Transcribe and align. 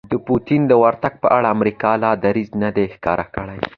د 0.11 0.13
پوتین 0.27 0.61
د 0.67 0.73
ورتګ 0.83 1.13
په 1.23 1.27
اړه 1.37 1.47
امریکا 1.55 1.91
لا 2.03 2.11
دریځ 2.23 2.49
نه 2.63 2.69
دی 2.75 2.85
ښکاره 2.93 3.25
کړی 3.35 3.59